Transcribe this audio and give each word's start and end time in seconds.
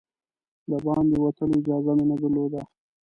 د 0.69 0.71
باندې 0.85 1.15
وتلو 1.19 1.55
اجازه 1.59 1.91
مو 1.97 2.03
نه 2.09 2.15
درلوده. 2.21 2.61